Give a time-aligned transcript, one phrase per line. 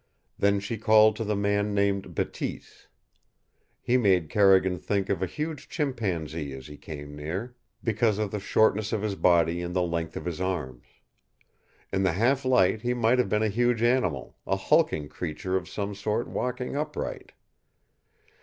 [0.39, 2.87] Then she called to the man named Bateese.
[3.79, 8.39] He made Carrigan think of a huge chimpanzee as he came near, because of the
[8.39, 10.87] shortness of his body and the length of his arms.
[11.93, 15.69] In the half light he might have been a huge animal, a hulking creature of
[15.69, 17.33] some sort walking upright.